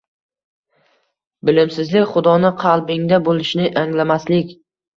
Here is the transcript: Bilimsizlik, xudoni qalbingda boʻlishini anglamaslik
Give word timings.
Bilimsizlik, 1.49 2.09
xudoni 2.15 2.53
qalbingda 2.65 3.23
boʻlishini 3.31 3.71
anglamaslik 3.87 4.61